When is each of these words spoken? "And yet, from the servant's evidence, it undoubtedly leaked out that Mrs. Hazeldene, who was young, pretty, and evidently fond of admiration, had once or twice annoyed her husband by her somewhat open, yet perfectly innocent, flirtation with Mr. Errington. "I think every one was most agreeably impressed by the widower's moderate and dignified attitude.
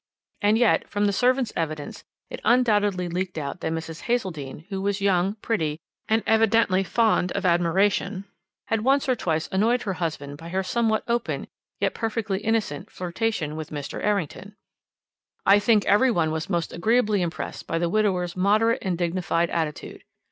"And 0.41 0.57
yet, 0.57 0.89
from 0.89 1.05
the 1.05 1.13
servant's 1.13 1.53
evidence, 1.55 2.03
it 2.31 2.39
undoubtedly 2.43 3.07
leaked 3.07 3.37
out 3.37 3.59
that 3.59 3.71
Mrs. 3.71 4.01
Hazeldene, 4.07 4.65
who 4.69 4.81
was 4.81 4.99
young, 4.99 5.35
pretty, 5.43 5.79
and 6.09 6.23
evidently 6.25 6.83
fond 6.83 7.31
of 7.33 7.45
admiration, 7.45 8.25
had 8.69 8.81
once 8.81 9.07
or 9.07 9.15
twice 9.15 9.47
annoyed 9.51 9.83
her 9.83 9.93
husband 9.93 10.37
by 10.39 10.49
her 10.49 10.63
somewhat 10.63 11.03
open, 11.07 11.47
yet 11.79 11.93
perfectly 11.93 12.39
innocent, 12.39 12.89
flirtation 12.89 13.55
with 13.55 13.69
Mr. 13.69 14.03
Errington. 14.03 14.55
"I 15.45 15.59
think 15.59 15.85
every 15.85 16.09
one 16.09 16.31
was 16.31 16.49
most 16.49 16.73
agreeably 16.73 17.21
impressed 17.21 17.67
by 17.67 17.77
the 17.77 17.87
widower's 17.87 18.35
moderate 18.35 18.79
and 18.81 18.97
dignified 18.97 19.51
attitude. 19.51 20.03